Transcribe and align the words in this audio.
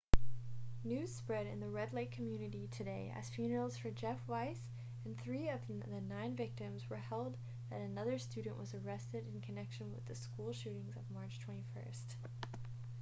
news 0.83 1.13
spread 1.13 1.45
in 1.45 1.59
the 1.59 1.67
red 1.69 1.93
lake 1.93 2.09
community 2.11 2.67
today 2.71 3.13
as 3.15 3.29
funerals 3.29 3.77
for 3.77 3.91
jeff 3.91 4.17
weise 4.27 4.59
and 5.05 5.15
three 5.15 5.47
of 5.47 5.59
the 5.67 6.01
nine 6.09 6.35
victims 6.35 6.89
were 6.89 6.97
held 6.97 7.37
that 7.69 7.81
another 7.81 8.17
student 8.17 8.57
was 8.57 8.73
arrested 8.73 9.23
in 9.31 9.39
connection 9.41 9.93
with 9.93 10.03
the 10.07 10.15
school 10.15 10.51
shootings 10.51 10.95
of 10.95 11.03
march 11.13 11.37
21 11.39 11.61